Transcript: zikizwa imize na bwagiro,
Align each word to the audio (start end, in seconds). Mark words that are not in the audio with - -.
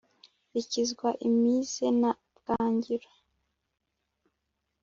zikizwa 0.59 1.09
imize 1.27 1.85
na 2.01 2.11
bwagiro, 2.37 3.09